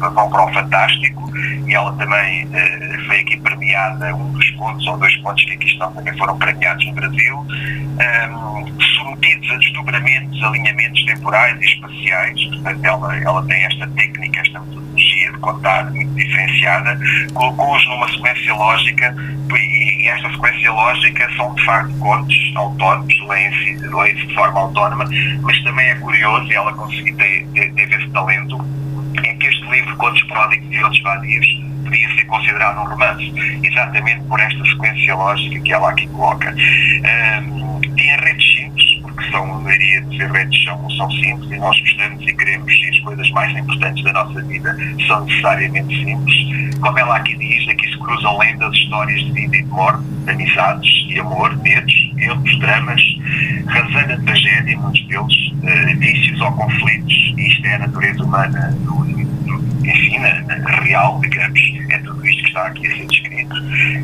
o 0.00 0.52
fantástico 0.52 1.30
e 1.66 1.74
ela 1.74 1.92
também 1.94 2.46
uh, 2.46 3.06
foi 3.06 3.20
aqui 3.20 3.36
premiada, 3.38 4.14
um 4.14 4.32
dos 4.32 4.50
pontos 4.52 4.86
ou 4.86 4.96
dois 4.98 5.14
pontos 5.16 5.44
que 5.44 5.52
aqui 5.52 5.66
estão 5.66 5.92
também 5.92 6.16
foram 6.16 6.38
premiados 6.38 6.86
no 6.86 6.92
Brasil, 6.94 7.36
um, 7.38 8.80
submetidos 8.80 9.50
a 9.50 9.56
desdobramentos, 9.56 10.42
alinhamentos 10.42 11.04
temporais 11.04 11.60
e 11.60 11.64
espaciais, 11.64 12.44
portanto 12.46 12.84
ela, 12.84 13.16
ela 13.18 13.46
tem 13.46 13.64
esta 13.64 13.86
técnica, 13.88 14.40
esta 14.40 14.60
metodologia 14.60 15.32
de 15.32 15.38
contar 15.38 15.90
muito 15.90 16.14
diferenciada, 16.14 16.98
colocou-os 17.34 17.86
numa 17.88 18.08
sequência 18.08 18.54
lógica. 18.54 19.14
E 19.48 20.08
esta 20.08 20.30
sequência 20.30 20.72
lógica 20.72 21.28
são 21.36 21.54
de 21.54 21.64
facto 21.64 21.92
contos 21.98 22.52
autónomos, 22.56 23.14
leem-se 23.28 24.26
de 24.26 24.34
forma 24.34 24.60
autónoma, 24.60 25.08
mas 25.42 25.62
também 25.62 25.88
é 25.88 25.94
curioso 25.96 26.50
e 26.50 26.54
ela 26.54 26.72
conseguiu 26.72 27.16
ter, 27.16 27.46
ter, 27.54 27.72
teve 27.72 27.94
esse 27.94 28.08
talento 28.10 28.58
livro, 29.70 29.96
Contos 29.96 30.22
Pródigos 30.24 30.74
e 30.74 30.82
Outros 30.82 31.02
Vadios, 31.02 31.66
podia 31.86 32.14
ser 32.14 32.24
considerado 32.26 32.80
um 32.80 32.84
romance, 32.84 33.32
exatamente 33.62 34.22
por 34.24 34.40
esta 34.40 34.64
sequência 34.64 35.14
lógica 35.14 35.60
que 35.60 35.72
ela 35.72 35.90
aqui 35.90 36.06
coloca. 36.08 36.54
Um, 36.54 37.80
tinha 37.80 38.16
redes 38.20 38.56
simples, 38.56 38.98
porque 39.02 39.30
são, 39.30 39.46
maioria 39.62 40.00
dos 40.02 40.18
redes 40.18 40.64
são, 40.64 40.90
são 40.90 41.10
simples 41.10 41.50
e 41.50 41.56
nós 41.56 41.78
gostamos 41.80 42.22
e 42.22 42.32
queremos 42.34 42.72
que 42.72 42.88
as 42.88 42.98
coisas 43.00 43.30
mais 43.30 43.56
importantes 43.56 44.04
da 44.04 44.12
nossa 44.12 44.42
vida 44.42 44.76
são 45.06 45.24
necessariamente 45.24 46.04
simples. 46.04 46.78
Como 46.80 46.98
ela 46.98 47.16
aqui 47.16 47.36
diz, 47.36 47.68
aqui 47.68 47.88
se 47.88 47.98
cruzam 47.98 48.38
lendas, 48.38 48.74
histórias 48.74 49.20
de 49.24 49.32
vida 49.32 49.56
e 49.56 49.62
de 49.62 49.68
morte, 49.68 50.04
amizades 50.28 50.90
e 51.08 51.18
amor, 51.18 51.56
medos, 51.62 52.12
erros, 52.18 52.58
dramas, 52.58 53.02
razão 53.66 54.06
da 54.08 54.16
tragédia, 54.18 54.78
muitos 54.78 55.06
deles, 55.06 55.52
uh, 55.52 55.98
vícios 55.98 56.40
ou 56.40 56.52
conflitos, 56.52 57.34
isto 57.36 57.66
é 57.66 57.74
a 57.74 57.78
natureza 57.78 58.22
humana 58.22 58.74
do, 58.80 59.06
do, 59.86 59.90
enfim, 59.90 60.18
na, 60.18 60.80
real, 60.82 61.20
digamos, 61.20 61.60
é 61.90 61.98
tudo 61.98 62.26
isto 62.26 62.42
que 62.42 62.48
está 62.48 62.66
aqui 62.66 62.86
a 62.86 62.96
ser 62.96 63.06
descrito. 63.06 63.54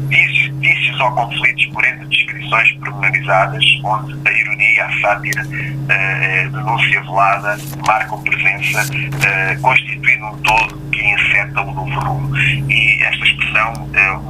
Vícios, 0.09 0.57
vícios 0.59 1.01
ou 1.01 1.13
conflitos 1.13 1.67
por 1.67 1.85
entre 1.85 2.07
descrições 2.53 2.73
pormenorizadas, 2.79 3.65
onde 3.85 4.29
a 4.29 4.33
ironia, 4.33 4.85
a 4.85 5.01
sátira, 5.01 5.43
a 5.43 6.49
denúncia 6.49 7.01
velada 7.03 7.59
marcam 7.87 8.23
presença, 8.23 8.85
uh, 8.85 9.61
constituindo 9.61 10.27
um 10.27 10.37
todo 10.43 10.91
que 10.91 11.03
inseta 11.03 11.63
um 11.63 11.73
novo 11.73 12.01
rumo. 12.01 12.37
E 12.37 13.03
esta 13.03 13.25
expressão, 13.25 13.73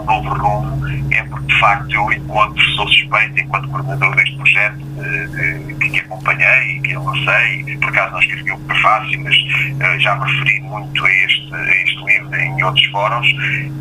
um 0.00 0.04
novo 0.04 0.34
rumo, 0.34 0.82
é 1.10 1.22
porque 1.24 1.46
de 1.46 1.60
facto 1.60 1.92
eu 1.92 2.12
encontro, 2.12 2.62
sou 2.76 2.86
suspeito 2.88 3.40
enquanto 3.40 3.68
coordenador 3.68 4.14
deste 4.16 4.36
projeto, 4.36 4.78
que, 5.80 5.90
que 5.90 5.98
acompanhei, 6.00 6.80
que 6.80 6.92
eu 6.92 7.02
lancei, 7.02 7.76
por 7.78 7.88
acaso 7.88 8.12
não 8.12 8.20
escrevi 8.20 8.52
o 8.52 8.58
prefácio, 8.60 9.20
mas 9.22 9.36
já 10.00 10.14
me 10.16 10.30
referi 10.30 10.60
muito 10.60 11.04
a 11.04 11.10
este, 11.10 11.54
a 11.54 11.82
este 11.82 12.04
livro 12.04 12.36
em 12.36 12.62
outros 12.62 12.86
fóruns, 12.86 13.26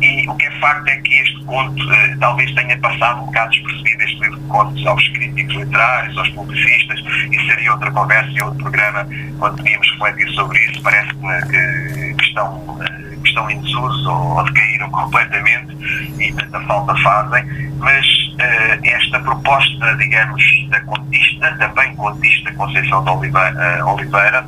e 0.00 0.28
o 0.28 0.34
que 0.36 0.46
é 0.46 0.50
facto 0.60 0.88
é 0.88 0.96
que 0.96 1.14
este 1.20 1.44
conto 1.44 1.84
talvez 2.20 2.52
tenha 2.54 2.76
passado 2.78 3.22
um 3.22 3.26
bocado 3.26 3.50
despercebido, 3.50 4.02
este 4.02 4.20
livro 4.20 4.31
contos 4.48 4.86
aos 4.86 5.08
críticos 5.08 5.54
literários, 5.54 6.16
aos 6.18 6.28
publicistas, 6.30 7.00
e 7.30 7.46
seria 7.46 7.72
outra 7.72 7.90
conversa 7.90 8.30
e 8.30 8.42
outro 8.42 8.58
programa 8.62 9.06
quando 9.38 9.56
podíamos 9.56 9.90
refletir 9.92 10.28
sobre 10.34 10.58
isso, 10.66 10.82
parece-me 10.82 11.42
que, 11.42 12.14
que 12.14 12.24
estão 12.24 12.78
que 13.22 13.28
estão 13.28 13.50
em 13.50 13.60
desuso 13.60 14.10
ou 14.10 14.44
decaíram 14.44 14.90
completamente 14.90 15.76
e 16.18 16.32
tanta 16.32 16.60
falta 16.62 16.94
fazem, 16.96 17.44
mas 17.78 18.06
uh, 18.06 18.84
esta 18.84 19.20
proposta, 19.20 19.96
digamos, 19.96 20.42
da 20.68 20.80
contista, 20.82 21.52
também 21.58 21.94
contista 21.96 22.52
Conceição 22.54 23.04
de 23.04 23.10
Oliveira, 23.10 23.84
uh, 23.84 23.94
Oliveira 23.94 24.44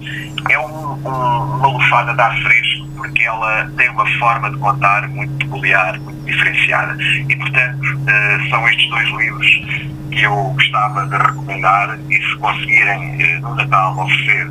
é 0.50 0.58
um, 0.58 0.92
um, 0.92 1.56
uma 1.56 1.68
lufada 1.68 2.14
de 2.14 2.20
ar 2.20 2.36
fresco, 2.42 2.88
porque 2.96 3.22
ela 3.22 3.70
tem 3.76 3.88
uma 3.90 4.06
forma 4.18 4.50
de 4.50 4.58
contar 4.58 5.08
muito 5.08 5.32
peculiar, 5.38 5.98
muito 6.00 6.13
diferenciada. 6.24 6.96
E, 7.28 7.36
portanto, 7.36 7.82
uh, 7.82 8.48
são 8.48 8.68
estes 8.68 8.90
dois 8.90 9.08
livros 9.10 9.46
que 10.10 10.22
eu 10.22 10.34
gostava 10.34 11.06
de 11.06 11.16
recomendar 11.16 11.98
e 12.08 12.16
se 12.16 12.36
conseguirem 12.36 13.40
no 13.40 13.54
Natal 13.54 13.98
oferecer 13.98 14.48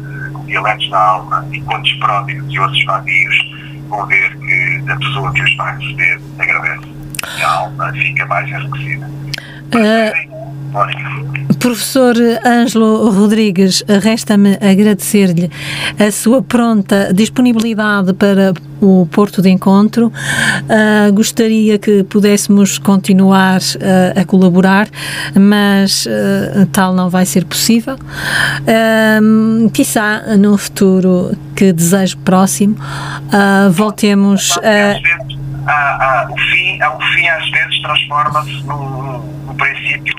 Dialetos 0.53 0.89
da 0.89 1.00
Alma 1.00 1.48
e 1.51 1.62
Contos 1.62 1.92
Pródigos 1.94 2.53
e 2.53 2.60
outros 2.60 2.86
vadios, 2.86 3.51
vão 3.89 4.06
ver 4.06 4.38
que 4.38 4.84
a 4.92 4.96
pessoa 4.98 5.34
que 5.34 5.42
os 5.42 5.56
vai 5.56 5.77
receber 5.77 6.22
agradece. 6.38 6.88
E 7.38 7.42
a 7.42 7.50
alma 7.50 7.92
fica 7.94 8.25
mais 8.27 8.50
enriquecida. 8.50 9.10
Uh, 9.74 10.13
Professor 11.63 12.13
Ângelo 12.46 13.10
Rodrigues, 13.10 13.86
resta-me 13.88 14.55
agradecer-lhe 14.55 15.50
a 15.98 16.12
sua 16.12 16.41
pronta 16.41 17.13
disponibilidade 17.13 18.12
para 18.13 18.53
o 18.82 19.08
Porto 19.10 19.41
de 19.41 19.50
Encontro. 19.50 20.08
Uh, 20.08 21.13
gostaria 21.13 21.79
que 21.79 22.03
pudéssemos 22.03 22.77
continuar 22.77 23.62
uh, 23.62 24.20
a 24.20 24.25
colaborar, 24.25 24.89
mas 25.39 26.05
uh, 26.05 26.65
tal 26.74 26.93
não 26.93 27.10
vai 27.10 27.25
ser 27.25 27.46
possível. 27.46 27.96
Uh, 27.96 29.70
quizá 29.70 30.36
no 30.38 30.58
futuro 30.58 31.32
que 31.55 31.72
desejo 31.72 32.17
próximo, 32.17 32.75
voltemos 33.72 34.58
a. 34.58 34.98
o, 36.29 36.38
fim, 36.51 36.77
o 36.84 37.15
fim 37.15 37.27
às 37.29 37.50
vezes 37.51 37.82
transforma-se 37.82 38.63
num, 38.63 39.22
num 39.48 39.55
princípio 39.55 40.12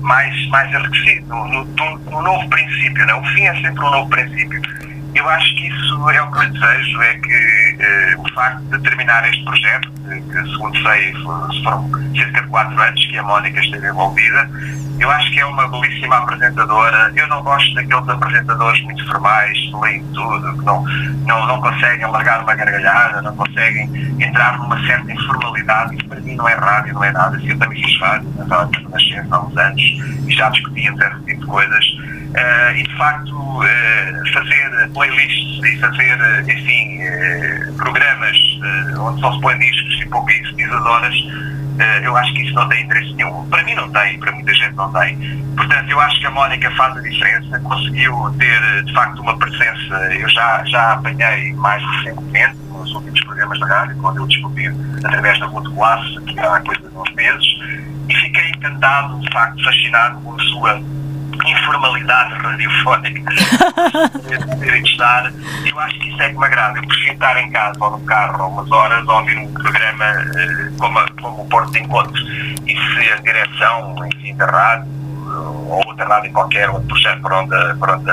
mais, 0.00 0.48
mais 0.48 0.72
enriquecido, 0.74 1.26
no, 1.26 1.64
no, 1.64 1.98
no, 1.98 2.22
novo 2.22 2.48
princípio. 2.48 3.06
Né? 3.06 3.14
O 3.14 3.24
fim 3.34 3.46
é 3.46 3.54
sempre 3.60 3.84
um 3.84 3.90
novo 3.90 4.08
princípio. 4.10 4.62
Eu 5.16 5.28
acho 5.28 5.54
que 5.56 5.66
isso 5.66 6.10
é 6.10 6.22
o 6.22 6.30
que 6.30 6.38
eu 6.38 6.50
desejo, 6.50 7.02
é 7.02 7.14
que 7.18 8.16
uh, 8.16 8.22
o 8.22 8.34
facto 8.34 8.62
de 8.64 8.78
terminar 8.80 9.28
este 9.28 9.44
projeto, 9.44 9.90
que, 9.92 10.20
que 10.20 10.50
segundo 10.52 10.78
sei 10.82 11.12
foram 11.62 11.90
cerca 12.14 12.42
de 12.42 12.48
quatro 12.48 12.80
anos 12.80 13.06
que 13.06 13.18
a 13.18 13.22
Mónica 13.22 13.60
esteve 13.60 13.88
envolvida, 13.88 14.50
eu 14.98 15.10
acho 15.10 15.30
que 15.30 15.40
é 15.40 15.44
uma 15.44 15.68
belíssima 15.68 16.16
apresentadora. 16.16 17.12
Eu 17.14 17.26
não 17.28 17.42
gosto 17.42 17.74
daqueles 17.74 18.08
apresentadores 18.08 18.82
muito 18.82 19.06
formais, 19.06 19.58
que 19.58 19.76
leem 19.76 20.02
tudo, 20.14 20.58
que 20.58 20.64
não, 20.64 20.82
não, 21.26 21.46
não 21.46 21.60
conseguem 21.60 22.06
largar 22.06 22.42
uma 22.42 22.54
gargalhada, 22.54 23.20
não 23.20 23.36
conseguem 23.36 23.90
entrar 24.18 24.58
numa 24.58 24.80
certa 24.86 25.12
informalidade. 25.12 25.96
Isso 25.96 26.08
para 26.08 26.20
mim 26.20 26.34
não 26.36 26.48
é 26.48 26.54
rádio, 26.54 26.94
não 26.94 27.04
é 27.04 27.12
nada. 27.12 27.38
Eu 27.42 27.58
também 27.58 27.82
fiz 27.82 28.00
rádio, 28.00 28.32
na 28.38 28.68
nascença 28.88 29.28
há 29.30 29.40
uns 29.40 29.56
anos 29.56 29.82
e 29.82 30.30
já 30.30 30.48
discutíamos 30.48 31.00
esse 31.00 31.20
tipo 31.24 31.40
de 31.40 31.46
coisas. 31.46 32.15
Uh, 32.26 32.76
e 32.76 32.82
de 32.82 32.96
facto, 32.96 33.32
uh, 33.32 34.32
fazer 34.32 34.90
playlists 34.92 35.64
e 35.64 35.78
fazer, 35.78 36.18
enfim, 36.48 36.98
uh, 37.02 37.72
programas 37.76 38.36
onde 38.98 39.20
só 39.20 39.32
se 39.32 39.40
põe 39.40 39.58
discos 39.58 40.00
e 40.02 40.06
pouquíssimas 40.06 40.86
horas 40.86 41.14
eh, 41.78 42.00
eu 42.06 42.16
acho 42.16 42.32
que 42.32 42.42
isso 42.42 42.54
não 42.54 42.68
tem 42.68 42.84
interesse 42.84 43.12
nenhum. 43.14 43.48
Para 43.48 43.62
mim 43.64 43.74
não 43.74 43.90
tem, 43.90 44.18
para 44.18 44.32
muita 44.32 44.54
gente 44.54 44.74
não 44.74 44.90
tem. 44.92 45.16
Portanto, 45.56 45.90
eu 45.90 46.00
acho 46.00 46.20
que 46.20 46.26
a 46.26 46.30
Mónica 46.30 46.70
faz 46.72 46.96
a 46.96 47.00
diferença, 47.00 47.58
conseguiu 47.60 48.34
ter 48.38 48.84
de 48.84 48.92
facto 48.92 49.20
uma 49.20 49.36
presença, 49.38 49.94
eu 50.14 50.28
já, 50.28 50.64
já 50.64 50.92
apanhei 50.92 51.52
mais 51.54 51.82
recentemente, 51.96 52.56
nos 52.70 52.92
últimos 52.94 53.20
programas 53.24 53.58
da 53.60 53.66
rádio, 53.66 53.96
quando 53.96 54.18
eu 54.18 54.26
descobri 54.26 54.68
através 55.04 55.38
da 55.38 55.46
Rua 55.46 55.62
de 55.62 55.74
Classe, 55.74 56.20
que 56.26 56.40
há 56.40 56.60
coisa 56.60 56.88
de 56.88 56.96
uns 56.96 57.14
meses, 57.14 57.46
e 58.08 58.14
fiquei 58.14 58.48
encantado, 58.50 59.18
de 59.20 59.32
facto, 59.32 59.62
fascinado 59.64 60.20
com 60.20 60.34
a 60.34 60.38
sua 60.44 60.82
informalidade 61.44 62.34
radiofónica 62.34 63.32
poderem 64.48 64.82
estar, 64.82 65.32
eu 65.64 65.78
acho 65.80 65.98
que 65.98 66.08
isso 66.08 66.22
é 66.22 66.28
que 66.30 66.38
me 66.38 66.44
agrada. 66.44 66.78
Eu 66.78 66.86
prefiro 66.86 67.14
estar 67.14 67.36
em 67.40 67.50
casa 67.50 67.76
ou 67.80 67.90
no 67.98 68.00
carro 68.06 68.44
ou 68.44 68.50
umas 68.50 68.70
horas 68.70 69.08
a 69.08 69.18
ouvir 69.18 69.38
um 69.38 69.52
programa 69.52 70.04
uh, 70.04 70.76
como, 70.78 70.98
a, 70.98 71.06
como 71.20 71.42
o 71.42 71.48
Porto 71.48 71.72
de 71.72 71.80
Encontros. 71.80 72.20
E 72.66 72.76
se 72.76 73.12
a 73.12 73.16
direção, 73.16 73.94
enfim, 74.06 74.34
da 74.36 74.46
rádio 74.46 74.96
ou 75.68 75.86
outra 75.86 76.06
rádio 76.06 76.32
qualquer, 76.32 76.70
outro 76.70 76.88
projeto 76.88 77.20
por 77.20 77.32
onde, 77.32 77.74
por 77.78 77.90
onde 77.90 78.10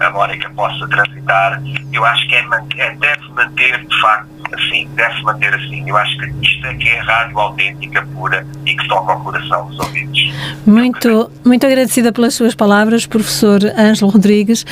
a 0.00 0.10
Mónica 0.10 0.50
possa 0.50 0.86
transitar, 0.88 1.62
eu 1.92 2.04
acho 2.04 2.28
que 2.28 2.34
é, 2.34 2.44
é, 2.78 2.94
deve 2.96 3.28
manter, 3.34 3.84
de 3.84 4.00
facto, 4.00 4.28
assim, 4.54 4.88
deve-se 4.94 5.22
manter 5.22 5.54
assim. 5.54 5.88
Eu 5.88 5.96
acho 5.96 6.16
que 6.18 6.26
isto 6.42 6.66
é 6.66 6.74
que 6.74 6.88
é 6.88 6.98
rádio 7.00 7.38
autêntica, 7.38 8.06
pura 8.14 8.46
e 8.66 8.76
que 8.76 8.88
toca 8.88 9.12
ao 9.12 9.20
coração 9.20 9.66
dos 9.68 9.78
ouvintes. 9.78 10.34
Muito, 10.66 11.30
muito 11.44 11.66
agradecida 11.66 12.12
pelas 12.12 12.34
suas 12.34 12.54
palavras, 12.54 13.06
professor 13.06 13.60
Ângelo 13.76 14.10
Rodrigues, 14.10 14.64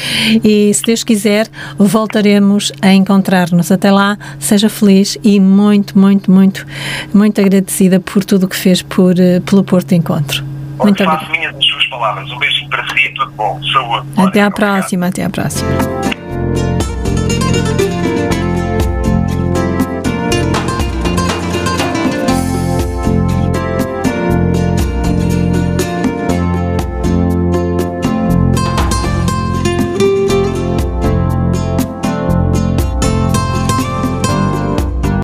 e 0.45 0.73
se 0.73 0.83
Deus 0.83 1.05
quiser, 1.05 1.49
voltaremos 1.79 2.73
a 2.83 2.93
encontrar-nos. 2.93 3.71
Até 3.73 3.91
lá, 3.91 4.19
seja 4.39 4.69
feliz 4.69 5.19
e 5.23 5.41
muito, 5.41 5.99
muito, 5.99 6.31
muito, 6.31 6.67
muito 7.13 7.41
agradecida 7.41 8.01
por 8.01 8.25
tudo 8.25 8.47
o 8.47 8.49
que 8.49 8.57
fez 8.57 8.83
por, 8.83 9.19
eh, 9.19 9.41
pelo 9.41 9.65
Porto 9.65 9.93
Encontro. 9.93 10.45
Muito 10.79 11.03
obrigada. 11.03 11.61
Palavras. 11.91 12.31
Um 12.31 12.39
beijinho 12.39 12.71
para 12.71 12.89
si 12.89 13.07
e 13.07 13.15
tudo 13.15 13.31
bom. 13.33 13.61
Saúde. 13.73 14.07
Até 14.17 14.43
à 14.43 14.51
próxima, 14.51 15.09
até 15.09 15.25
à 15.25 15.31
próxima. 15.31 15.69